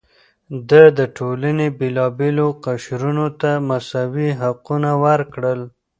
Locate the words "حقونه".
4.41-4.91